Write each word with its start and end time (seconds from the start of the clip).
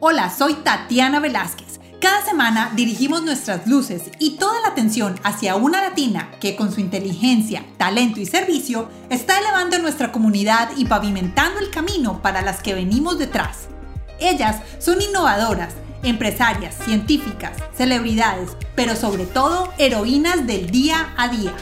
Hola, 0.00 0.30
soy 0.30 0.54
Tatiana 0.54 1.18
Velázquez. 1.18 1.80
Cada 2.00 2.24
semana 2.24 2.70
dirigimos 2.76 3.24
nuestras 3.24 3.66
luces 3.66 4.12
y 4.20 4.36
toda 4.36 4.60
la 4.60 4.68
atención 4.68 5.18
hacia 5.24 5.56
una 5.56 5.80
latina 5.80 6.30
que 6.38 6.54
con 6.54 6.72
su 6.72 6.80
inteligencia, 6.80 7.64
talento 7.78 8.20
y 8.20 8.26
servicio 8.26 8.88
está 9.10 9.40
elevando 9.40 9.76
nuestra 9.80 10.12
comunidad 10.12 10.70
y 10.76 10.84
pavimentando 10.84 11.58
el 11.58 11.70
camino 11.70 12.22
para 12.22 12.42
las 12.42 12.62
que 12.62 12.74
venimos 12.74 13.18
detrás. 13.18 13.66
Ellas 14.20 14.62
son 14.78 15.02
innovadoras, 15.02 15.74
empresarias, 16.04 16.76
científicas, 16.84 17.56
celebridades, 17.74 18.50
pero 18.76 18.94
sobre 18.94 19.26
todo 19.26 19.72
heroínas 19.78 20.46
del 20.46 20.70
día 20.70 21.12
a 21.16 21.26
día. 21.26 21.56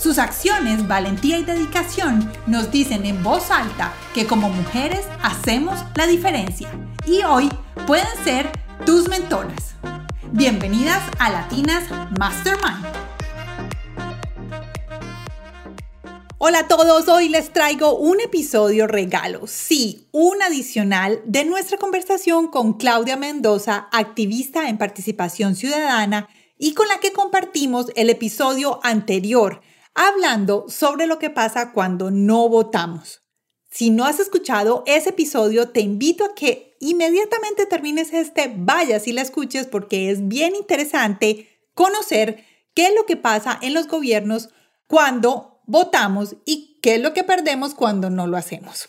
Sus 0.00 0.16
acciones, 0.16 0.88
valentía 0.88 1.36
y 1.36 1.44
dedicación 1.44 2.32
nos 2.46 2.70
dicen 2.70 3.04
en 3.04 3.22
voz 3.22 3.50
alta 3.50 3.92
que 4.14 4.26
como 4.26 4.48
mujeres 4.48 5.04
hacemos 5.22 5.78
la 5.94 6.06
diferencia 6.06 6.70
y 7.06 7.22
hoy 7.22 7.50
pueden 7.86 8.06
ser 8.24 8.50
tus 8.86 9.10
mentoras. 9.10 9.74
Bienvenidas 10.32 11.02
a 11.18 11.28
Latinas 11.28 11.84
Mastermind. 12.18 12.86
Hola 16.38 16.60
a 16.60 16.68
todos, 16.68 17.06
hoy 17.08 17.28
les 17.28 17.52
traigo 17.52 17.98
un 17.98 18.20
episodio 18.20 18.86
regalo, 18.86 19.46
sí, 19.46 20.08
un 20.12 20.40
adicional 20.40 21.20
de 21.26 21.44
nuestra 21.44 21.76
conversación 21.76 22.48
con 22.48 22.78
Claudia 22.78 23.18
Mendoza, 23.18 23.88
activista 23.92 24.70
en 24.70 24.78
participación 24.78 25.56
ciudadana 25.56 26.26
y 26.56 26.72
con 26.72 26.88
la 26.88 27.00
que 27.00 27.12
compartimos 27.12 27.92
el 27.96 28.08
episodio 28.08 28.80
anterior 28.82 29.60
hablando 29.94 30.66
sobre 30.68 31.06
lo 31.06 31.18
que 31.18 31.30
pasa 31.30 31.72
cuando 31.72 32.10
no 32.10 32.48
votamos. 32.48 33.22
Si 33.70 33.90
no 33.90 34.04
has 34.04 34.18
escuchado 34.18 34.82
ese 34.86 35.10
episodio, 35.10 35.68
te 35.68 35.80
invito 35.80 36.24
a 36.24 36.34
que 36.34 36.76
inmediatamente 36.80 37.66
termines 37.66 38.12
este, 38.12 38.52
vayas 38.56 39.06
y 39.06 39.12
la 39.12 39.22
escuches 39.22 39.66
porque 39.66 40.10
es 40.10 40.26
bien 40.26 40.56
interesante 40.56 41.68
conocer 41.74 42.44
qué 42.74 42.88
es 42.88 42.94
lo 42.94 43.06
que 43.06 43.16
pasa 43.16 43.58
en 43.62 43.74
los 43.74 43.86
gobiernos 43.86 44.48
cuando 44.86 45.62
votamos 45.66 46.36
y 46.44 46.80
qué 46.82 46.96
es 46.96 47.00
lo 47.00 47.14
que 47.14 47.22
perdemos 47.22 47.74
cuando 47.74 48.10
no 48.10 48.26
lo 48.26 48.36
hacemos. 48.36 48.88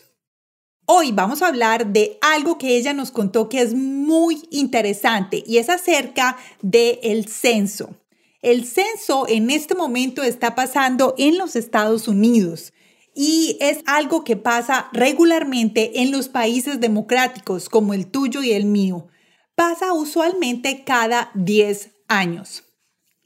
Hoy 0.84 1.12
vamos 1.12 1.42
a 1.42 1.46
hablar 1.46 1.86
de 1.86 2.18
algo 2.20 2.58
que 2.58 2.76
ella 2.76 2.92
nos 2.92 3.12
contó 3.12 3.48
que 3.48 3.62
es 3.62 3.72
muy 3.72 4.42
interesante 4.50 5.44
y 5.46 5.58
es 5.58 5.70
acerca 5.70 6.36
del 6.60 7.28
censo. 7.28 8.01
El 8.42 8.66
censo 8.66 9.26
en 9.28 9.50
este 9.50 9.76
momento 9.76 10.24
está 10.24 10.56
pasando 10.56 11.14
en 11.16 11.38
los 11.38 11.54
Estados 11.54 12.08
Unidos 12.08 12.72
y 13.14 13.56
es 13.60 13.84
algo 13.86 14.24
que 14.24 14.36
pasa 14.36 14.88
regularmente 14.92 16.02
en 16.02 16.10
los 16.10 16.28
países 16.28 16.80
democráticos 16.80 17.68
como 17.68 17.94
el 17.94 18.08
tuyo 18.08 18.42
y 18.42 18.50
el 18.50 18.64
mío. 18.64 19.06
Pasa 19.54 19.92
usualmente 19.92 20.82
cada 20.82 21.30
10 21.34 21.92
años. 22.08 22.64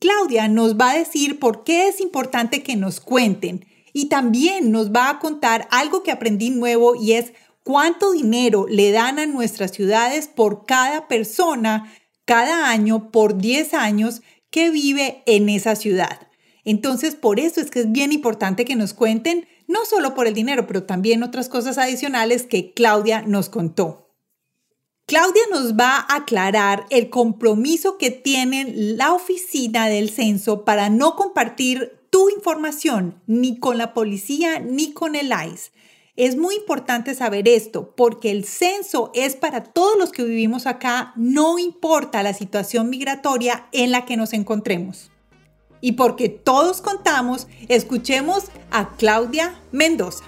Claudia 0.01 0.49
nos 0.49 0.77
va 0.77 0.91
a 0.91 0.99
decir 0.99 1.39
por 1.39 1.65
qué 1.65 1.89
es 1.89 2.03
importante 2.03 2.63
que 2.63 2.77
nos 2.77 3.01
cuenten 3.01 3.65
y 3.95 4.11
también 4.11 4.71
nos 4.71 4.93
va 4.93 5.09
a 5.09 5.19
contar 5.19 5.67
algo 5.71 6.03
que 6.03 6.13
aprendí 6.13 6.51
nuevo 6.51 6.95
y 6.95 7.13
es 7.13 7.33
cuánto 7.63 8.13
dinero 8.13 8.67
le 8.69 8.91
dan 8.91 9.19
a 9.19 9.25
nuestras 9.25 9.71
ciudades 9.71 10.29
por 10.29 10.67
cada 10.67 11.09
persona 11.09 11.91
cada 12.27 12.69
año 12.69 13.11
por 13.11 13.39
10 13.39 13.73
años 13.73 14.21
que 14.51 14.71
vive 14.71 15.23
en 15.27 15.49
esa 15.49 15.77
ciudad. 15.77 16.29
Entonces, 16.65 17.15
por 17.15 17.39
eso 17.39 17.61
es 17.61 17.71
que 17.71 17.81
es 17.81 17.93
bien 17.93 18.13
importante 18.13 18.65
que 18.65 18.77
nos 18.77 18.93
cuenten, 18.93 19.47
no 19.69 19.85
solo 19.85 20.15
por 20.15 20.27
el 20.27 20.35
dinero, 20.35 20.67
pero 20.67 20.83
también 20.83 21.23
otras 21.23 21.49
cosas 21.49 21.79
adicionales 21.79 22.43
que 22.43 22.73
Claudia 22.73 23.23
nos 23.23 23.49
contó. 23.49 24.07
Claudia 25.07 25.43
nos 25.53 25.75
va 25.75 25.99
a 25.99 26.17
aclarar 26.17 26.87
el 26.91 27.11
compromiso 27.11 27.97
que 27.97 28.11
tiene 28.11 28.73
la 28.75 29.13
oficina 29.13 29.87
del 29.87 30.11
censo 30.11 30.65
para 30.65 30.91
no 30.91 31.15
compartir 31.15 31.97
tu 32.11 32.29
información 32.31 33.23
ni 33.29 33.61
con 33.61 33.79
la 33.79 33.95
policía 33.95 34.59
ni 34.59 34.93
con 34.93 35.15
el 35.15 35.27
ICE. 35.27 35.71
Es 36.17 36.39
muy 36.39 36.57
importante 36.57 37.15
saber 37.15 37.47
esto 37.47 37.93
porque 37.95 38.31
el 38.31 38.47
censo 38.47 39.11
es 39.13 39.37
para 39.37 39.63
todos 39.63 39.99
los 39.99 40.13
que 40.13 40.25
vivimos 40.25 40.67
acá, 40.67 41.13
no 41.15 41.59
importa 41.59 42.23
la 42.23 42.33
situación 42.33 42.89
migratoria 42.89 43.67
en 43.73 43.91
la 43.91 44.07
que 44.07 44.17
nos 44.17 44.33
encontremos. 44.33 45.13
Y 45.83 45.93
porque 45.93 46.31
todos 46.31 46.81
contamos, 46.81 47.49
escuchemos 47.69 48.47
a 48.71 48.97
Claudia 48.97 49.61
Mendoza. 49.73 50.25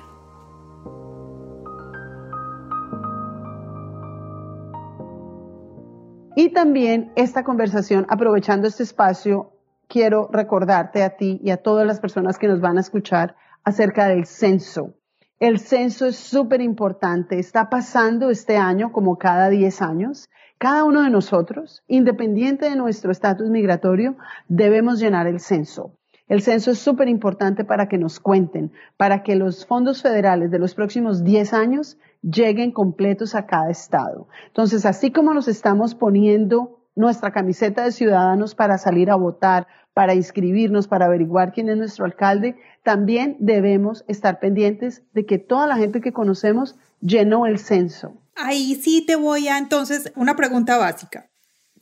Y 6.37 6.51
también 6.51 7.13
esta 7.17 7.45
conversación, 7.45 8.05
aprovechando 8.11 8.69
este 8.69 8.83
espacio, 8.83 9.53
quiero 9.89 10.29
recordarte 10.31 11.03
a 11.03 11.17
ti 11.17 11.41
y 11.43 11.49
a 11.49 11.57
todas 11.57 11.87
las 11.87 11.99
personas 11.99 12.39
que 12.39 12.47
nos 12.47 12.61
van 12.61 12.77
a 12.77 12.83
escuchar 12.83 13.37
acerca 13.65 14.07
del 14.07 14.27
censo. 14.27 14.98
El 15.41 15.61
censo 15.61 16.07
es 16.07 16.17
súper 16.17 16.61
importante. 16.61 17.39
Está 17.39 17.71
pasando 17.71 18.29
este 18.29 18.57
año 18.57 18.91
como 18.91 19.19
cada 19.19 19.49
10 19.49 19.83
años. 19.83 20.29
Cada 20.59 20.83
uno 20.83 21.03
de 21.03 21.11
nosotros, 21.11 21.85
independiente 21.87 22.69
de 22.69 22.75
nuestro 22.75 23.13
estatus 23.13 23.49
migratorio, 23.49 24.17
debemos 24.49 24.99
llenar 24.99 25.29
el 25.29 25.39
censo. 25.39 25.93
El 26.27 26.43
censo 26.43 26.73
es 26.73 26.81
súper 26.81 27.09
importante 27.09 27.65
para 27.65 27.87
que 27.87 27.99
nos 27.99 28.19
cuenten, 28.19 28.73
para 28.97 29.23
que 29.23 29.37
los 29.37 29.65
fondos 29.65 30.03
federales 30.03 30.51
de 30.51 30.59
los 30.59 30.75
próximos 30.75 31.23
10 31.23 31.55
años 31.55 31.99
lleguen 32.21 32.73
completos 32.73 33.37
a 33.37 33.47
cada 33.47 33.71
estado. 33.71 34.27
Entonces, 34.49 34.85
así 34.87 35.13
como 35.13 35.33
nos 35.35 35.47
estamos 35.47 35.95
poniendo 35.95 36.78
nuestra 36.99 37.31
camiseta 37.31 37.85
de 37.85 37.93
ciudadanos 37.93 38.57
para 38.57 38.77
salir 38.77 39.09
a 39.11 39.15
votar, 39.15 39.69
para 39.95 40.15
inscribirnos, 40.15 40.89
para 40.89 41.07
averiguar 41.07 41.53
quién 41.53 41.69
es 41.69 41.77
nuestro 41.77 42.05
alcalde, 42.05 42.57
también 42.83 43.37
debemos 43.39 44.05
estar 44.09 44.41
pendientes 44.41 45.05
de 45.13 45.25
que 45.25 45.39
toda 45.39 45.69
la 45.69 45.77
gente 45.77 46.01
que 46.01 46.13
conocemos 46.13 46.77
llenó 47.01 47.47
el 47.47 47.61
censo. 47.61 48.21
Ahí 48.35 48.75
sí 48.75 49.05
te 49.07 49.15
voy 49.15 49.47
a 49.47 49.59
entonces 49.59 50.13
una 50.17 50.35
pregunta 50.35 50.77
básica. 50.77 51.31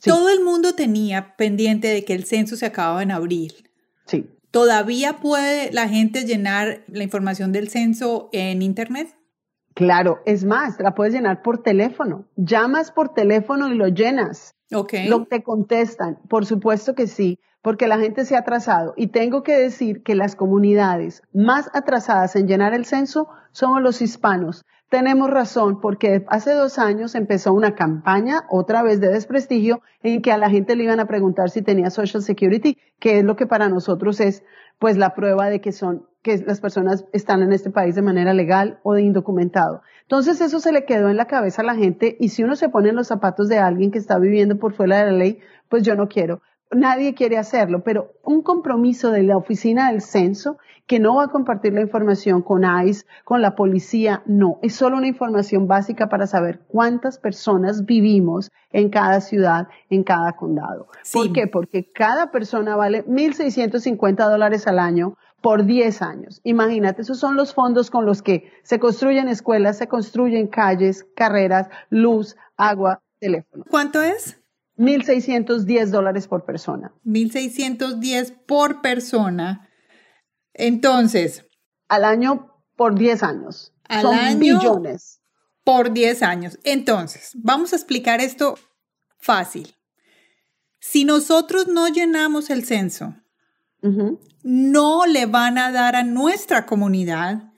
Todo 0.03 0.29
el 0.29 0.43
mundo 0.43 0.75
tenía 0.75 1.35
pendiente 1.35 1.87
de 1.87 2.05
que 2.05 2.13
el 2.13 2.25
censo 2.25 2.55
se 2.55 2.67
acababa 2.67 3.01
en 3.01 3.11
abril. 3.11 3.53
Sí. 4.05 4.29
¿Todavía 4.51 5.13
puede 5.13 5.71
la 5.71 5.89
gente 5.89 6.25
llenar 6.25 6.83
la 6.87 7.03
información 7.03 7.51
del 7.51 7.69
censo 7.69 8.29
en 8.31 8.61
Internet? 8.61 9.15
Claro, 9.73 10.19
es 10.25 10.43
más, 10.43 10.79
la 10.79 10.93
puedes 10.93 11.13
llenar 11.13 11.41
por 11.41 11.63
teléfono. 11.63 12.25
Llamas 12.35 12.91
por 12.91 13.13
teléfono 13.13 13.71
y 13.71 13.75
lo 13.75 13.87
llenas. 13.87 14.53
Ok. 14.73 14.93
Lo 15.07 15.25
te 15.25 15.43
contestan, 15.43 16.19
por 16.27 16.45
supuesto 16.45 16.95
que 16.95 17.07
sí 17.07 17.39
porque 17.67 17.87
la 17.87 17.99
gente 17.99 18.23
se 18.23 18.37
ha 18.37 18.39
atrasado. 18.39 18.93
Y 18.95 19.07
tengo 19.07 19.43
que 19.43 19.57
decir 19.57 20.01
que 20.01 20.15
las 20.15 20.37
comunidades 20.37 21.21
más 21.33 21.69
atrasadas 21.73 22.37
en 22.37 22.47
llenar 22.47 22.73
el 22.73 22.85
censo 22.85 23.27
somos 23.51 23.81
los 23.81 24.01
hispanos. 24.01 24.65
Tenemos 24.89 25.29
razón 25.29 25.81
porque 25.81 26.23
hace 26.29 26.53
dos 26.53 26.79
años 26.79 27.13
empezó 27.13 27.51
una 27.51 27.75
campaña 27.75 28.45
otra 28.49 28.83
vez 28.83 29.01
de 29.01 29.09
desprestigio 29.09 29.81
en 30.01 30.21
que 30.21 30.31
a 30.31 30.37
la 30.37 30.49
gente 30.49 30.77
le 30.77 30.85
iban 30.85 31.01
a 31.01 31.07
preguntar 31.07 31.49
si 31.49 31.61
tenía 31.61 31.89
Social 31.89 32.23
Security, 32.23 32.77
que 32.99 33.19
es 33.19 33.25
lo 33.25 33.35
que 33.35 33.47
para 33.47 33.67
nosotros 33.67 34.21
es 34.21 34.43
pues 34.79 34.95
la 34.95 35.13
prueba 35.13 35.49
de 35.49 35.59
que 35.59 35.73
son 35.73 36.07
que 36.27 36.43
las 36.45 36.59
personas 36.59 37.05
están 37.13 37.41
en 37.41 37.53
este 37.53 37.69
país 37.69 37.95
de 37.95 38.01
manera 38.01 38.33
legal 38.33 38.79
o 38.83 38.93
de 38.93 39.01
indocumentado. 39.01 39.81
Entonces 40.01 40.41
eso 40.41 40.59
se 40.59 40.73
le 40.73 40.83
quedó 40.83 41.07
en 41.09 41.15
la 41.15 41.25
cabeza 41.25 41.61
a 41.61 41.65
la 41.65 41.75
gente 41.75 42.17
y 42.19 42.29
si 42.29 42.43
uno 42.43 42.57
se 42.57 42.67
pone 42.67 42.89
en 42.89 42.97
los 42.97 43.07
zapatos 43.07 43.47
de 43.47 43.59
alguien 43.59 43.91
que 43.91 43.97
está 43.97 44.19
viviendo 44.19 44.57
por 44.57 44.73
fuera 44.73 44.97
de 44.97 45.11
la 45.11 45.17
ley, 45.17 45.39
pues 45.69 45.83
yo 45.83 45.95
no 45.95 46.09
quiero 46.09 46.41
nadie 46.71 47.13
quiere 47.13 47.37
hacerlo, 47.37 47.83
pero 47.83 48.13
un 48.23 48.41
compromiso 48.41 49.11
de 49.11 49.23
la 49.23 49.37
oficina 49.37 49.91
del 49.91 50.01
censo 50.01 50.57
que 50.85 50.99
no 50.99 51.15
va 51.15 51.25
a 51.25 51.27
compartir 51.27 51.73
la 51.73 51.81
información 51.81 52.41
con 52.41 52.63
ICE, 52.63 53.05
con 53.25 53.41
la 53.41 53.55
policía, 53.55 54.23
no, 54.25 54.57
es 54.61 54.73
solo 54.73 54.97
una 54.97 55.07
información 55.07 55.67
básica 55.67 56.07
para 56.07 56.27
saber 56.27 56.61
cuántas 56.67 57.19
personas 57.19 57.85
vivimos 57.85 58.51
en 58.71 58.89
cada 58.89 59.19
ciudad, 59.19 59.67
en 59.89 60.03
cada 60.03 60.33
condado. 60.33 60.87
¿Por 61.11 61.33
qué? 61.33 61.47
Porque 61.47 61.91
cada 61.91 62.31
persona 62.31 62.75
vale 62.75 63.05
1.650 63.05 64.29
dólares 64.29 64.65
al 64.67 64.79
año 64.79 65.17
por 65.41 65.65
10 65.65 66.01
años. 66.01 66.41
Imagínate, 66.43 67.01
esos 67.01 67.19
son 67.19 67.35
los 67.35 67.53
fondos 67.53 67.89
con 67.91 68.05
los 68.05 68.21
que 68.21 68.51
se 68.63 68.79
construyen 68.79 69.27
escuelas, 69.27 69.77
se 69.77 69.87
construyen 69.87 70.47
calles, 70.47 71.05
carreras, 71.15 71.67
luz, 71.89 72.35
agua, 72.55 73.01
teléfono. 73.19 73.63
¿Cuánto 73.69 74.01
es? 74.01 74.39
1.610 74.77 75.87
dólares 75.87 76.27
por 76.27 76.45
persona. 76.45 76.93
1.610 77.05 78.45
por 78.45 78.81
persona. 78.81 79.69
Entonces. 80.53 81.45
Al 81.87 82.05
año 82.05 82.53
por 82.75 82.95
10 82.95 83.23
años. 83.23 83.73
Al 83.87 84.01
Son 84.01 84.15
año 84.15 84.39
billones. 84.39 85.21
Por 85.63 85.91
10 85.91 86.23
años. 86.23 86.59
Entonces, 86.63 87.31
vamos 87.35 87.73
a 87.73 87.75
explicar 87.75 88.21
esto 88.21 88.57
fácil. 89.17 89.75
Si 90.79 91.05
nosotros 91.05 91.67
no 91.67 91.87
llenamos 91.89 92.49
el 92.49 92.63
censo, 92.63 93.15
no 94.47 95.05
le 95.05 95.25
van 95.25 95.57
a 95.57 95.73
dar 95.73 95.97
a 95.97 96.03
nuestra 96.03 96.65
comunidad 96.65 97.51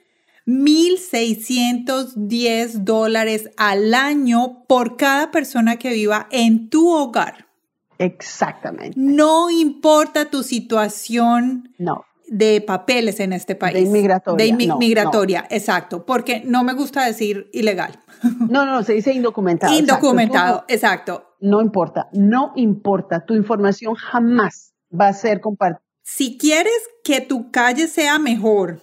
1.610 0.48 2.84
dólares 2.84 3.52
al 3.58 3.94
año 3.94 4.64
por 4.68 4.98
cada 4.98 5.30
persona 5.30 5.78
que 5.78 5.92
viva 5.92 6.28
en 6.32 6.72
tu 6.72 6.90
hogar. 6.90 7.46
Exactamente. 8.00 9.00
No 9.00 9.52
importa 9.52 10.32
tu 10.32 10.42
situación 10.42 11.70
no. 11.78 12.06
de 12.28 12.60
papeles 12.62 13.20
en 13.20 13.34
este 13.34 13.54
país. 13.54 13.76
De 13.76 13.82
inmigratoria. 13.82 14.44
De 14.44 14.48
inmigratoria, 14.64 15.46
exacto, 15.52 16.08
porque 16.08 16.42
no 16.44 16.64
me 16.64 16.74
gusta 16.74 17.06
decir 17.06 17.52
ilegal. 17.54 18.00
No, 18.50 18.66
no, 18.66 18.84
se 18.84 18.94
dice 18.94 19.14
indocumentado. 19.14 19.74
Indocumentado, 19.74 20.66
exacto. 20.68 21.36
No 21.40 21.62
importa, 21.62 22.10
no 22.12 22.52
importa. 22.56 23.24
Tu 23.24 23.36
información 23.36 23.96
jamás 23.96 24.74
va 24.92 25.08
a 25.08 25.14
ser 25.14 25.40
compartida. 25.40 25.89
Si 26.12 26.40
quieres 26.40 26.90
que 27.04 27.22
tu 27.22 27.52
calle 27.52 27.88
sea 27.88 28.18
mejor, 28.18 28.82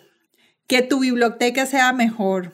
que 0.68 0.82
tu 0.82 1.00
biblioteca 1.00 1.66
sea 1.66 1.92
mejor, 1.92 2.52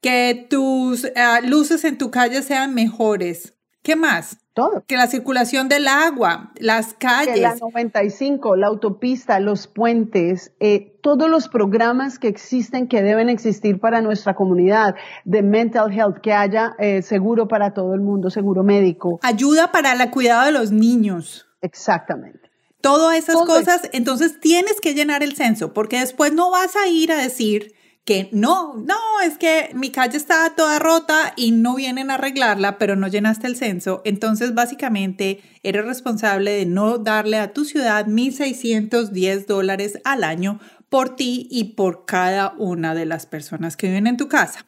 que 0.00 0.46
tus 0.48 1.04
eh, 1.04 1.12
luces 1.44 1.84
en 1.84 1.98
tu 1.98 2.10
calle 2.10 2.42
sean 2.42 2.74
mejores, 2.74 3.54
¿qué 3.82 3.96
más? 3.96 4.38
Todo. 4.54 4.82
Que 4.88 4.96
la 4.96 5.08
circulación 5.08 5.68
del 5.68 5.86
agua, 5.86 6.52
las 6.58 6.94
calles. 6.94 7.34
Que 7.34 7.40
la 7.42 7.54
95, 7.54 8.56
la 8.56 8.68
autopista, 8.68 9.38
los 9.40 9.66
puentes, 9.66 10.52
eh, 10.58 10.98
todos 11.02 11.28
los 11.28 11.48
programas 11.48 12.18
que 12.18 12.28
existen, 12.28 12.88
que 12.88 13.02
deben 13.02 13.28
existir 13.28 13.78
para 13.78 14.00
nuestra 14.00 14.34
comunidad, 14.34 14.96
de 15.26 15.42
mental 15.42 15.92
health, 15.92 16.18
que 16.22 16.32
haya 16.32 16.74
eh, 16.78 17.02
seguro 17.02 17.46
para 17.46 17.74
todo 17.74 17.92
el 17.94 18.00
mundo, 18.00 18.30
seguro 18.30 18.64
médico. 18.64 19.20
Ayuda 19.22 19.70
para 19.70 19.92
el 19.92 20.10
cuidado 20.10 20.46
de 20.46 20.52
los 20.52 20.72
niños. 20.72 21.46
Exactamente. 21.60 22.47
Todas 22.80 23.18
esas 23.18 23.36
cosas, 23.36 23.90
entonces 23.92 24.38
tienes 24.40 24.80
que 24.80 24.94
llenar 24.94 25.22
el 25.22 25.34
censo, 25.34 25.74
porque 25.74 25.98
después 25.98 26.32
no 26.32 26.50
vas 26.50 26.76
a 26.76 26.86
ir 26.86 27.10
a 27.10 27.16
decir, 27.16 27.74
que 28.08 28.30
no, 28.32 28.72
no, 28.74 29.20
es 29.22 29.36
que 29.36 29.68
mi 29.74 29.90
calle 29.90 30.16
está 30.16 30.54
toda 30.56 30.78
rota 30.78 31.34
y 31.36 31.50
no 31.52 31.74
vienen 31.74 32.10
a 32.10 32.14
arreglarla, 32.14 32.78
pero 32.78 32.96
no 32.96 33.06
llenaste 33.06 33.46
el 33.46 33.54
censo. 33.54 34.00
Entonces, 34.06 34.54
básicamente, 34.54 35.42
eres 35.62 35.84
responsable 35.84 36.52
de 36.52 36.64
no 36.64 36.96
darle 36.96 37.36
a 37.36 37.52
tu 37.52 37.66
ciudad 37.66 38.06
1.610 38.06 39.44
dólares 39.44 40.00
al 40.04 40.24
año 40.24 40.58
por 40.88 41.16
ti 41.16 41.48
y 41.50 41.74
por 41.74 42.06
cada 42.06 42.54
una 42.56 42.94
de 42.94 43.04
las 43.04 43.26
personas 43.26 43.76
que 43.76 43.88
viven 43.88 44.06
en 44.06 44.16
tu 44.16 44.26
casa. 44.26 44.64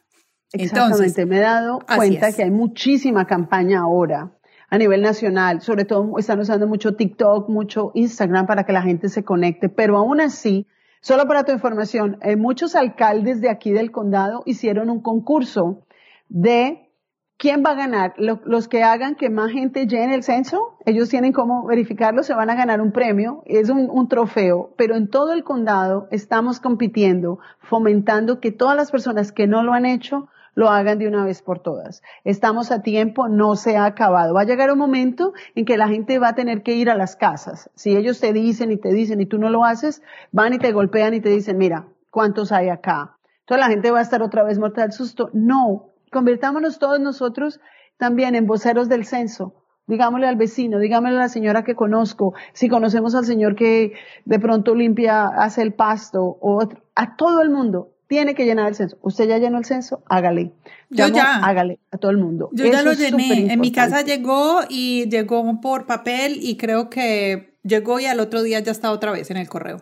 Exactamente, 0.53 1.25
me 1.25 1.37
he 1.37 1.41
dado 1.41 1.79
cuenta 1.79 2.31
que 2.33 2.43
hay 2.43 2.51
muchísima 2.51 3.25
campaña 3.25 3.79
ahora 3.79 4.37
a 4.71 4.77
nivel 4.79 5.03
nacional, 5.03 5.61
sobre 5.61 5.85
todo 5.85 6.17
están 6.17 6.39
usando 6.39 6.65
mucho 6.65 6.95
TikTok, 6.95 7.47
mucho 7.49 7.91
Instagram 7.93 8.47
para 8.47 8.63
que 8.63 8.73
la 8.73 8.81
gente 8.81 9.09
se 9.09 9.23
conecte, 9.23 9.69
pero 9.69 9.97
aún 9.97 10.19
así, 10.19 10.65
Solo 11.03 11.25
para 11.25 11.43
tu 11.43 11.51
información, 11.51 12.19
eh, 12.21 12.35
muchos 12.35 12.75
alcaldes 12.75 13.41
de 13.41 13.49
aquí 13.49 13.71
del 13.71 13.89
condado 13.89 14.43
hicieron 14.45 14.91
un 14.91 15.01
concurso 15.01 15.87
de 16.29 16.91
quién 17.37 17.63
va 17.65 17.71
a 17.71 17.75
ganar. 17.75 18.13
los 18.17 18.67
que 18.67 18.83
hagan 18.83 19.15
que 19.15 19.31
más 19.31 19.51
gente 19.51 19.87
llene 19.87 20.13
el 20.13 20.21
censo, 20.21 20.77
ellos 20.85 21.09
tienen 21.09 21.33
cómo 21.33 21.65
verificarlo, 21.65 22.21
se 22.21 22.35
van 22.35 22.51
a 22.51 22.55
ganar 22.55 22.81
un 22.81 22.91
premio, 22.91 23.41
es 23.47 23.71
un, 23.71 23.89
un 23.89 24.07
trofeo, 24.09 24.75
pero 24.77 24.95
en 24.95 25.09
todo 25.09 25.33
el 25.33 25.43
condado 25.43 26.07
estamos 26.11 26.59
compitiendo, 26.59 27.39
fomentando 27.61 28.39
que 28.39 28.51
todas 28.51 28.77
las 28.77 28.91
personas 28.91 29.31
que 29.31 29.47
no 29.47 29.63
lo 29.63 29.73
han 29.73 29.87
hecho 29.87 30.27
lo 30.53 30.69
hagan 30.69 30.99
de 30.99 31.07
una 31.07 31.25
vez 31.25 31.41
por 31.41 31.59
todas. 31.59 32.01
Estamos 32.23 32.71
a 32.71 32.81
tiempo, 32.81 33.27
no 33.27 33.55
se 33.55 33.77
ha 33.77 33.85
acabado. 33.85 34.33
Va 34.33 34.41
a 34.41 34.45
llegar 34.45 34.71
un 34.71 34.79
momento 34.79 35.33
en 35.55 35.65
que 35.65 35.77
la 35.77 35.87
gente 35.87 36.19
va 36.19 36.29
a 36.29 36.35
tener 36.35 36.63
que 36.63 36.75
ir 36.75 36.89
a 36.89 36.95
las 36.95 37.15
casas. 37.15 37.69
Si 37.75 37.95
ellos 37.95 38.19
te 38.19 38.33
dicen 38.33 38.71
y 38.71 38.77
te 38.77 38.93
dicen 38.93 39.21
y 39.21 39.25
tú 39.25 39.37
no 39.37 39.49
lo 39.49 39.63
haces, 39.63 40.01
van 40.31 40.53
y 40.53 40.59
te 40.59 40.71
golpean 40.71 41.13
y 41.13 41.21
te 41.21 41.29
dicen, 41.29 41.57
mira, 41.57 41.87
¿cuántos 42.09 42.51
hay 42.51 42.69
acá? 42.69 43.17
Entonces 43.41 43.65
la 43.65 43.71
gente 43.71 43.91
va 43.91 43.99
a 43.99 44.03
estar 44.03 44.21
otra 44.21 44.43
vez 44.43 44.59
muerta 44.59 44.81
del 44.81 44.91
susto. 44.91 45.29
No, 45.33 45.91
convirtámonos 46.11 46.79
todos 46.79 46.99
nosotros 46.99 47.59
también 47.97 48.35
en 48.35 48.47
voceros 48.47 48.89
del 48.89 49.05
censo. 49.05 49.55
Digámosle 49.87 50.27
al 50.27 50.37
vecino, 50.37 50.79
digámosle 50.79 51.17
a 51.17 51.21
la 51.21 51.29
señora 51.29 51.63
que 51.63 51.75
conozco, 51.75 52.33
si 52.53 52.69
conocemos 52.69 53.13
al 53.15 53.25
señor 53.25 53.55
que 53.55 53.93
de 54.25 54.39
pronto 54.39 54.73
limpia, 54.73 55.25
hace 55.25 55.61
el 55.63 55.73
pasto, 55.73 56.23
o 56.23 56.61
a 56.95 57.15
todo 57.17 57.41
el 57.41 57.49
mundo, 57.49 57.89
tiene 58.11 58.35
que 58.35 58.43
llenar 58.43 58.67
el 58.67 58.75
censo. 58.75 58.97
Usted 59.03 59.25
ya 59.25 59.37
llenó 59.37 59.57
el 59.57 59.63
censo, 59.63 60.03
hágale. 60.05 60.51
Yo 60.89 61.07
ya. 61.07 61.37
Hágale 61.45 61.79
a 61.91 61.97
todo 61.97 62.11
el 62.11 62.17
mundo. 62.17 62.49
Yo 62.51 62.65
ya 62.65 62.83
lo 62.83 62.91
llené. 62.91 63.53
En 63.53 63.61
mi 63.61 63.71
casa 63.71 64.01
llegó 64.01 64.63
y 64.67 65.07
llegó 65.09 65.61
por 65.61 65.85
papel 65.85 66.37
y 66.41 66.57
creo 66.57 66.89
que 66.89 67.57
llegó 67.63 68.01
y 68.01 68.07
al 68.07 68.19
otro 68.19 68.43
día 68.43 68.59
ya 68.59 68.73
está 68.73 68.91
otra 68.91 69.13
vez 69.13 69.31
en 69.31 69.37
el 69.37 69.47
correo. 69.47 69.77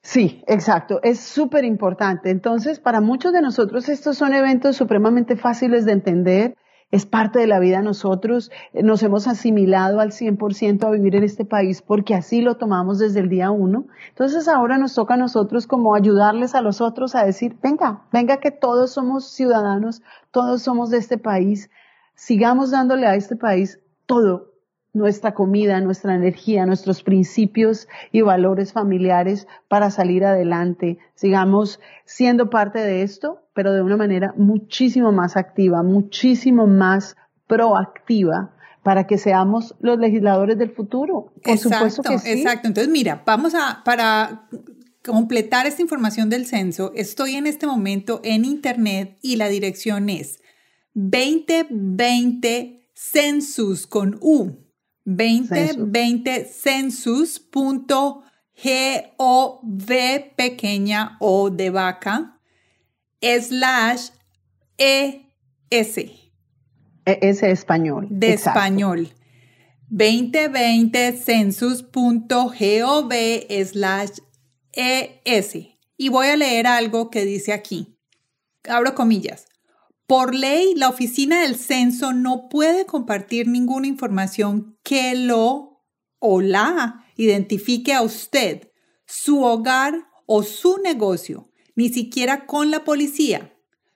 Sí, 0.00 0.44
exacto. 0.46 1.00
Es 1.02 1.18
súper 1.18 1.64
importante. 1.64 2.30
Entonces, 2.30 2.78
para 2.78 3.00
muchos 3.00 3.32
de 3.32 3.42
nosotros 3.42 3.88
estos 3.88 4.16
son 4.16 4.32
eventos 4.32 4.76
supremamente 4.76 5.34
fáciles 5.34 5.84
de 5.84 5.90
entender 5.90 6.54
es 6.92 7.06
parte 7.06 7.38
de 7.38 7.46
la 7.46 7.58
vida 7.58 7.78
de 7.78 7.84
nosotros, 7.84 8.50
nos 8.74 9.02
hemos 9.02 9.26
asimilado 9.26 9.98
al 9.98 10.12
100% 10.12 10.84
a 10.84 10.90
vivir 10.90 11.16
en 11.16 11.24
este 11.24 11.46
país 11.46 11.80
porque 11.80 12.14
así 12.14 12.42
lo 12.42 12.58
tomamos 12.58 12.98
desde 12.98 13.20
el 13.20 13.30
día 13.30 13.50
uno. 13.50 13.86
Entonces 14.10 14.46
ahora 14.46 14.76
nos 14.76 14.94
toca 14.94 15.14
a 15.14 15.16
nosotros 15.16 15.66
como 15.66 15.94
ayudarles 15.94 16.54
a 16.54 16.60
los 16.60 16.82
otros 16.82 17.14
a 17.14 17.24
decir, 17.24 17.56
venga, 17.62 18.02
venga 18.12 18.36
que 18.36 18.50
todos 18.50 18.92
somos 18.92 19.26
ciudadanos, 19.26 20.02
todos 20.30 20.60
somos 20.60 20.90
de 20.90 20.98
este 20.98 21.16
país, 21.16 21.70
sigamos 22.14 22.70
dándole 22.70 23.06
a 23.06 23.14
este 23.14 23.36
país 23.36 23.80
todo, 24.04 24.51
nuestra 24.92 25.32
comida, 25.34 25.80
nuestra 25.80 26.14
energía, 26.14 26.66
nuestros 26.66 27.02
principios 27.02 27.88
y 28.10 28.20
valores 28.20 28.72
familiares 28.72 29.46
para 29.68 29.90
salir 29.90 30.24
adelante. 30.24 30.98
Sigamos 31.14 31.80
siendo 32.04 32.50
parte 32.50 32.78
de 32.78 33.02
esto, 33.02 33.42
pero 33.54 33.72
de 33.72 33.82
una 33.82 33.96
manera 33.96 34.34
muchísimo 34.36 35.10
más 35.12 35.36
activa, 35.36 35.82
muchísimo 35.82 36.66
más 36.66 37.16
proactiva 37.46 38.54
para 38.82 39.06
que 39.06 39.16
seamos 39.16 39.74
los 39.80 39.98
legisladores 39.98 40.58
del 40.58 40.70
futuro. 40.70 41.32
Por 41.42 41.58
supuesto 41.58 42.02
que 42.02 42.18
sí. 42.18 42.30
Exacto. 42.30 42.68
Entonces, 42.68 42.92
mira, 42.92 43.22
vamos 43.24 43.54
a, 43.54 43.82
para 43.84 44.48
completar 45.04 45.66
esta 45.66 45.82
información 45.82 46.28
del 46.28 46.46
censo, 46.46 46.92
estoy 46.94 47.36
en 47.36 47.46
este 47.46 47.66
momento 47.66 48.20
en 48.24 48.44
internet 48.44 49.18
y 49.22 49.36
la 49.36 49.48
dirección 49.48 50.10
es 50.10 50.40
2020 50.94 52.88
census 52.94 53.86
con 53.86 54.18
U 54.20 54.62
2020 55.04 56.44
census.gov 56.44 58.22
pequeña 60.36 61.16
o 61.20 61.50
de 61.50 61.70
vaca 61.70 62.38
slash 63.20 64.10
ES. 64.78 65.98
ES 67.04 67.42
español. 67.42 68.06
De 68.10 68.34
español. 68.34 69.12
2020 69.88 71.12
census.gov 71.12 73.12
slash 73.66 74.18
ES. 74.72 75.56
Y 75.96 76.08
voy 76.08 76.26
a 76.28 76.36
leer 76.36 76.66
algo 76.66 77.10
que 77.10 77.24
dice 77.24 77.52
aquí. 77.52 77.98
Abro 78.68 78.94
comillas. 78.94 79.46
Por 80.06 80.34
ley, 80.34 80.74
la 80.74 80.88
oficina 80.88 81.42
del 81.42 81.56
censo 81.56 82.12
no 82.12 82.48
puede 82.48 82.86
compartir 82.86 83.48
ninguna 83.48 83.86
información 83.86 84.78
que 84.82 85.14
lo 85.14 85.82
o 86.18 86.40
la 86.40 87.04
identifique 87.16 87.92
a 87.92 88.02
usted, 88.02 88.70
su 89.06 89.42
hogar 89.42 90.06
o 90.26 90.42
su 90.42 90.78
negocio, 90.78 91.50
ni 91.74 91.88
siquiera 91.88 92.46
con 92.46 92.70
la 92.70 92.84
policía. 92.84 93.52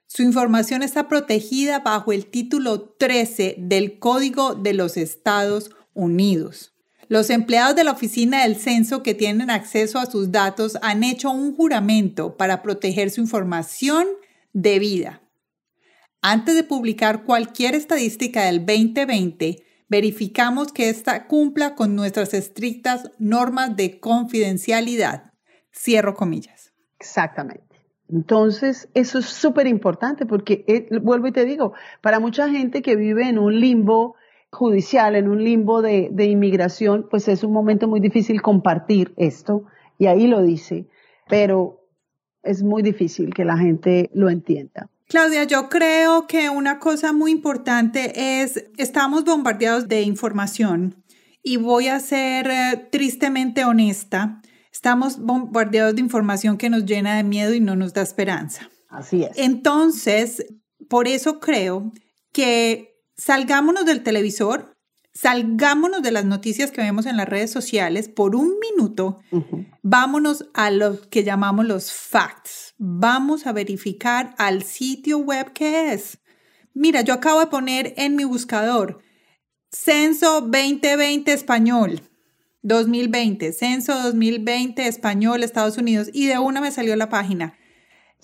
Su 0.07 0.23
información 0.23 0.83
está 0.83 1.07
protegida 1.07 1.79
bajo 1.79 2.13
el 2.13 2.27
título 2.27 2.89
13 2.97 3.55
del 3.59 3.99
Código 3.99 4.55
de 4.55 4.73
los 4.73 4.97
Estados 4.97 5.71
Unidos. 5.93 6.73
Los 7.09 7.29
empleados 7.29 7.75
de 7.75 7.83
la 7.83 7.91
oficina 7.91 8.43
del 8.43 8.57
censo 8.57 9.03
que 9.03 9.13
tienen 9.13 9.49
acceso 9.49 9.99
a 9.99 10.05
sus 10.05 10.31
datos 10.31 10.77
han 10.81 11.03
hecho 11.03 11.31
un 11.31 11.55
juramento 11.55 12.35
para 12.35 12.61
proteger 12.61 13.11
su 13.11 13.21
información 13.21 14.07
de 14.53 14.79
vida. 14.79 15.21
Antes 16.29 16.57
de 16.57 16.65
publicar 16.65 17.23
cualquier 17.23 17.73
estadística 17.73 18.43
del 18.43 18.65
2020, 18.65 19.63
verificamos 19.87 20.73
que 20.73 20.89
ésta 20.89 21.25
cumpla 21.25 21.73
con 21.73 21.95
nuestras 21.95 22.33
estrictas 22.33 23.09
normas 23.17 23.77
de 23.77 24.01
confidencialidad. 24.01 25.31
Cierro 25.73 26.15
comillas. 26.15 26.73
Exactamente. 26.99 27.77
Entonces, 28.09 28.89
eso 28.93 29.19
es 29.19 29.25
súper 29.27 29.67
importante 29.67 30.25
porque, 30.25 30.65
eh, 30.67 30.89
vuelvo 31.01 31.27
y 31.27 31.31
te 31.31 31.45
digo, 31.45 31.71
para 32.01 32.19
mucha 32.19 32.49
gente 32.49 32.81
que 32.81 32.97
vive 32.97 33.29
en 33.29 33.39
un 33.39 33.61
limbo 33.61 34.15
judicial, 34.51 35.15
en 35.15 35.29
un 35.29 35.41
limbo 35.41 35.81
de, 35.81 36.09
de 36.11 36.25
inmigración, 36.25 37.07
pues 37.09 37.29
es 37.29 37.45
un 37.45 37.53
momento 37.53 37.87
muy 37.87 38.01
difícil 38.01 38.41
compartir 38.41 39.13
esto, 39.15 39.63
y 39.97 40.07
ahí 40.07 40.27
lo 40.27 40.41
dice, 40.41 40.87
pero 41.29 41.85
es 42.43 42.63
muy 42.63 42.83
difícil 42.83 43.33
que 43.33 43.45
la 43.45 43.57
gente 43.57 44.09
lo 44.13 44.29
entienda. 44.29 44.89
Claudia, 45.07 45.45
yo 45.45 45.69
creo 45.69 46.27
que 46.27 46.49
una 46.49 46.79
cosa 46.79 47.13
muy 47.13 47.31
importante 47.31 48.41
es, 48.41 48.65
estamos 48.77 49.23
bombardeados 49.23 49.87
de 49.87 50.01
información 50.01 51.01
y 51.41 51.55
voy 51.55 51.87
a 51.87 52.01
ser 52.01 52.49
eh, 52.49 52.89
tristemente 52.91 53.63
honesta, 53.63 54.41
estamos 54.69 55.17
bombardeados 55.17 55.95
de 55.95 56.01
información 56.01 56.57
que 56.57 56.69
nos 56.69 56.85
llena 56.85 57.15
de 57.15 57.23
miedo 57.23 57.53
y 57.53 57.61
no 57.61 57.77
nos 57.77 57.93
da 57.93 58.01
esperanza. 58.01 58.69
Así 58.89 59.23
es. 59.23 59.31
Entonces, 59.37 60.45
por 60.89 61.07
eso 61.07 61.39
creo 61.39 61.93
que 62.33 63.01
salgámonos 63.15 63.85
del 63.85 64.03
televisor, 64.03 64.76
salgámonos 65.19 66.03
de 66.03 66.11
las 66.11 66.25
noticias 66.25 66.71
que 66.71 66.81
vemos 66.81 67.05
en 67.05 67.17
las 67.17 67.27
redes 67.27 67.51
sociales 67.51 68.07
por 68.07 68.35
un 68.35 68.53
minuto, 68.59 69.19
vámonos 69.81 70.45
a 70.53 70.69
lo 70.69 71.01
que 71.09 71.23
llamamos 71.23 71.65
los 71.65 71.91
facts. 71.91 72.75
Vamos 72.77 73.47
a 73.47 73.51
verificar 73.51 74.35
al 74.37 74.63
sitio 74.63 75.17
web 75.17 75.53
que 75.53 75.93
es. 75.93 76.19
Mira, 76.73 77.01
yo 77.01 77.15
acabo 77.15 77.39
de 77.39 77.47
poner 77.47 77.93
en 77.97 78.15
mi 78.15 78.25
buscador 78.25 79.01
Censo 79.71 80.41
2020 80.41 81.33
Español. 81.33 82.01
2020, 82.61 83.53
Censo 83.53 83.95
2020 84.03 84.87
Español, 84.87 85.43
Estados 85.43 85.77
Unidos, 85.77 86.09
y 86.13 86.27
de 86.27 86.37
una 86.37 86.61
me 86.61 86.71
salió 86.71 86.95
la 86.95 87.09
página. 87.09 87.57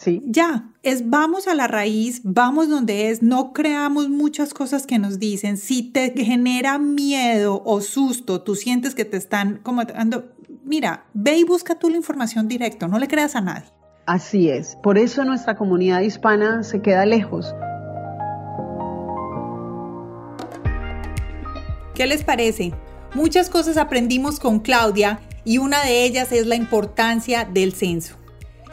Sí. 0.04 0.22
Ya, 0.26 0.70
es 0.84 1.10
vamos 1.10 1.48
a 1.48 1.56
la 1.56 1.68
raíz, 1.68 2.20
vamos 2.26 2.68
donde 2.68 3.10
es, 3.10 3.24
no 3.24 3.54
creamos 3.54 4.10
muchas 4.10 4.54
cosas 4.54 4.86
que 4.86 5.00
nos 5.00 5.18
dicen. 5.18 5.56
Si 5.56 5.82
te 5.82 6.12
genera 6.26 6.78
miedo 6.78 7.62
o 7.64 7.80
susto, 7.80 8.42
tú 8.42 8.56
sientes 8.56 8.96
que 8.96 9.06
te 9.06 9.16
están 9.16 9.60
como 9.64 9.84
mira, 10.66 11.06
ve 11.14 11.38
y 11.38 11.44
busca 11.46 11.76
tú 11.76 11.90
la 11.90 11.96
información 11.96 12.50
directo, 12.50 12.88
no 12.88 13.00
le 13.00 13.08
creas 13.08 13.36
a 13.38 13.42
nadie. 13.42 13.70
Así 14.06 14.50
es, 14.50 14.76
por 14.84 14.98
eso 14.98 15.24
nuestra 15.24 15.56
comunidad 15.56 16.02
hispana 16.02 16.64
se 16.64 16.82
queda 16.82 17.06
lejos. 17.06 17.56
¿Qué 21.96 22.08
les 22.08 22.26
parece? 22.26 22.74
Muchas 23.14 23.50
cosas 23.50 23.78
aprendimos 23.78 24.40
con 24.40 24.60
Claudia 24.60 25.22
y 25.46 25.60
una 25.60 25.82
de 25.84 26.04
ellas 26.04 26.32
es 26.34 26.48
la 26.48 26.56
importancia 26.56 27.46
del 27.46 27.74
censo. 27.74 28.18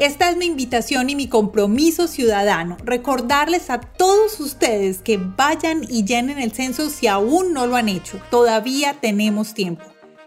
Esta 0.00 0.30
es 0.30 0.38
mi 0.38 0.47
invitación 0.47 1.11
y 1.11 1.14
mi 1.14 1.28
compromiso 1.28 2.09
ciudadano, 2.09 2.78
recordarles 2.83 3.69
a 3.69 3.83
todos 3.83 4.40
ustedes 4.40 5.02
que 5.02 5.19
vayan 5.19 5.85
y 5.87 6.07
llenen 6.07 6.38
el 6.38 6.52
censo 6.52 6.88
si 6.88 7.07
aún 7.07 7.52
no 7.52 7.66
lo 7.66 7.76
han 7.76 7.90
hecho. 7.90 8.19
Todavía 8.30 8.97
tenemos 8.99 9.52
tiempo. 9.52 9.85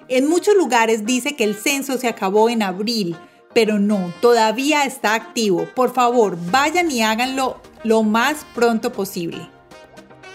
En 0.10 0.30
muchos 0.30 0.54
lugares 0.56 1.08
dice 1.08 1.36
que 1.36 1.44
el 1.44 1.56
censo 1.56 1.98
se 1.98 2.08
acabó 2.08 2.50
en 2.50 2.62
abril, 2.62 3.18
pero 3.56 3.80
no, 3.80 4.14
todavía 4.22 4.86
está 4.86 5.16
activo. 5.16 5.68
Por 5.74 5.92
favor, 5.92 6.38
vayan 6.52 6.92
y 6.92 7.02
háganlo 7.02 7.60
lo 7.84 8.04
más 8.04 8.46
pronto 8.54 8.94
posible. 8.94 9.50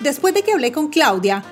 Después 0.00 0.34
de 0.34 0.42
que 0.42 0.50
hablé 0.50 0.72
con 0.72 0.88
Claudia, 0.88 1.44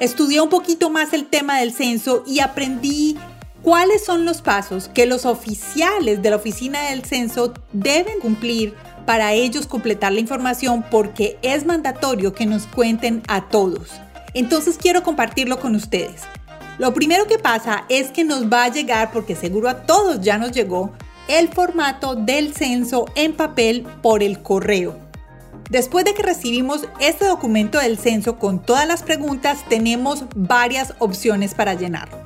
estudié 0.00 0.40
un 0.40 0.48
poquito 0.48 0.88
más 0.88 1.12
el 1.12 1.26
tema 1.26 1.58
del 1.58 1.74
censo 1.74 2.24
y 2.26 2.40
aprendí 2.40 3.18
¿Cuáles 3.66 4.04
son 4.04 4.24
los 4.24 4.42
pasos 4.42 4.88
que 4.94 5.06
los 5.06 5.24
oficiales 5.26 6.22
de 6.22 6.30
la 6.30 6.36
oficina 6.36 6.90
del 6.90 7.04
censo 7.04 7.52
deben 7.72 8.20
cumplir 8.20 8.76
para 9.06 9.32
ellos 9.32 9.66
completar 9.66 10.12
la 10.12 10.20
información? 10.20 10.84
Porque 10.88 11.36
es 11.42 11.66
mandatorio 11.66 12.32
que 12.32 12.46
nos 12.46 12.68
cuenten 12.68 13.24
a 13.26 13.48
todos. 13.48 13.90
Entonces 14.34 14.78
quiero 14.80 15.02
compartirlo 15.02 15.58
con 15.58 15.74
ustedes. 15.74 16.22
Lo 16.78 16.94
primero 16.94 17.26
que 17.26 17.40
pasa 17.40 17.86
es 17.88 18.12
que 18.12 18.22
nos 18.22 18.44
va 18.44 18.62
a 18.62 18.72
llegar, 18.72 19.10
porque 19.10 19.34
seguro 19.34 19.68
a 19.68 19.82
todos 19.82 20.20
ya 20.20 20.38
nos 20.38 20.52
llegó, 20.52 20.92
el 21.26 21.48
formato 21.48 22.14
del 22.14 22.54
censo 22.54 23.06
en 23.16 23.32
papel 23.32 23.84
por 24.00 24.22
el 24.22 24.42
correo. 24.42 24.96
Después 25.70 26.04
de 26.04 26.14
que 26.14 26.22
recibimos 26.22 26.86
este 27.00 27.24
documento 27.24 27.80
del 27.80 27.98
censo 27.98 28.38
con 28.38 28.62
todas 28.62 28.86
las 28.86 29.02
preguntas, 29.02 29.64
tenemos 29.68 30.22
varias 30.36 30.94
opciones 31.00 31.52
para 31.54 31.74
llenarlo. 31.74 32.25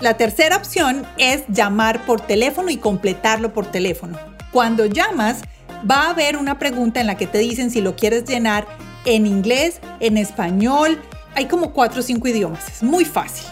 La 0.01 0.17
tercera 0.17 0.57
opción 0.57 1.07
es 1.19 1.43
llamar 1.49 2.07
por 2.07 2.23
teléfono 2.23 2.71
y 2.71 2.79
completarlo 2.79 3.53
por 3.53 3.67
teléfono. 3.67 4.19
Cuando 4.51 4.87
llamas, 4.87 5.43
va 5.89 6.05
a 6.05 6.11
haber 6.11 6.37
una 6.39 6.59
pregunta 6.59 7.03
en 7.03 7.07
la 7.07 7.19
que 7.19 7.27
te 7.27 7.37
dicen 7.37 7.71
si 7.71 7.83
lo 7.83 7.97
quieres 7.97 8.25
llenar 8.25 8.67
en 9.05 9.27
inglés, 9.27 9.79
en 10.01 10.17
español. 10.17 10.99
Hay 11.35 11.49
como 11.49 11.75
cuatro 11.75 12.01
o 12.01 12.03
cinco 12.03 12.29
idiomas. 12.29 12.67
Es 12.67 12.83
muy 12.83 13.05
fácil. 13.05 13.45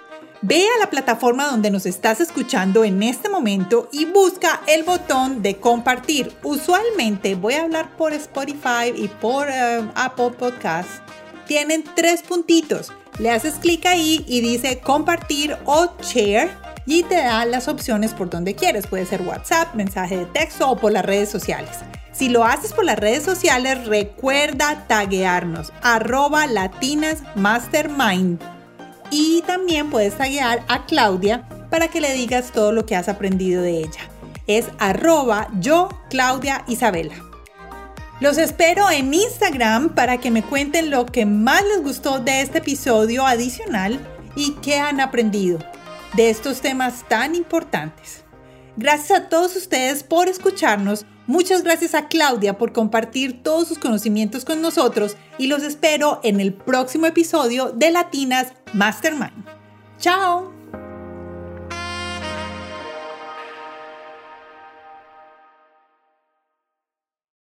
Ve 0.42 0.64
a 0.76 0.78
la 0.80 0.90
plataforma 0.90 1.46
donde 1.46 1.70
nos 1.70 1.86
estás 1.86 2.20
escuchando 2.20 2.84
en 2.84 3.02
este 3.02 3.28
momento 3.28 3.88
y 3.92 4.04
busca 4.04 4.62
el 4.66 4.82
botón 4.82 5.42
de 5.42 5.56
compartir. 5.56 6.32
Usualmente 6.42 7.36
voy 7.36 7.54
a 7.54 7.62
hablar 7.62 7.96
por 7.96 8.12
Spotify 8.12 8.92
y 8.94 9.06
por 9.06 9.48
eh, 9.48 9.88
Apple 9.94 10.30
Podcasts. 10.38 11.02
Tienen 11.46 11.84
tres 11.94 12.22
puntitos. 12.22 12.92
Le 13.18 13.30
haces 13.30 13.54
clic 13.54 13.86
ahí 13.86 14.24
y 14.28 14.40
dice 14.40 14.80
compartir 14.80 15.56
o 15.64 15.88
share 16.02 16.50
y 16.88 17.02
te 17.02 17.16
da 17.16 17.44
las 17.44 17.68
opciones 17.68 18.14
por 18.14 18.30
donde 18.30 18.54
quieres. 18.54 18.86
Puede 18.86 19.04
ser 19.04 19.20
WhatsApp, 19.20 19.74
mensaje 19.74 20.16
de 20.16 20.24
texto 20.24 20.70
o 20.70 20.78
por 20.78 20.90
las 20.90 21.04
redes 21.04 21.28
sociales. 21.28 21.80
Si 22.12 22.30
lo 22.30 22.44
haces 22.44 22.72
por 22.72 22.86
las 22.86 22.98
redes 22.98 23.22
sociales, 23.22 23.86
recuerda 23.86 24.86
taguearnos 24.88 25.70
arroba 25.82 26.46
latinasmastermind. 26.46 28.40
Y 29.10 29.42
también 29.42 29.90
puedes 29.90 30.16
taguear 30.16 30.64
a 30.68 30.86
Claudia 30.86 31.46
para 31.68 31.88
que 31.88 32.00
le 32.00 32.14
digas 32.14 32.52
todo 32.52 32.72
lo 32.72 32.86
que 32.86 32.96
has 32.96 33.10
aprendido 33.10 33.60
de 33.60 33.80
ella. 33.80 34.08
Es 34.46 34.64
arroba 34.78 35.48
yo, 35.60 35.90
Claudia 36.08 36.64
Isabela. 36.68 37.16
Los 38.20 38.38
espero 38.38 38.90
en 38.90 39.12
Instagram 39.12 39.90
para 39.94 40.16
que 40.18 40.30
me 40.30 40.42
cuenten 40.42 40.90
lo 40.90 41.04
que 41.04 41.26
más 41.26 41.62
les 41.64 41.82
gustó 41.82 42.18
de 42.18 42.40
este 42.40 42.58
episodio 42.58 43.26
adicional 43.26 44.00
y 44.34 44.52
qué 44.62 44.78
han 44.78 45.00
aprendido 45.00 45.58
de 46.14 46.30
estos 46.30 46.60
temas 46.60 47.04
tan 47.08 47.34
importantes. 47.34 48.24
Gracias 48.76 49.18
a 49.18 49.28
todos 49.28 49.56
ustedes 49.56 50.02
por 50.02 50.28
escucharnos. 50.28 51.04
Muchas 51.26 51.62
gracias 51.62 51.94
a 51.94 52.08
Claudia 52.08 52.56
por 52.56 52.72
compartir 52.72 53.42
todos 53.42 53.68
sus 53.68 53.78
conocimientos 53.78 54.44
con 54.44 54.62
nosotros 54.62 55.16
y 55.36 55.48
los 55.48 55.62
espero 55.62 56.20
en 56.22 56.40
el 56.40 56.54
próximo 56.54 57.06
episodio 57.06 57.72
de 57.72 57.90
Latinas 57.90 58.52
Mastermind. 58.72 59.44
¡Chao! 59.98 60.57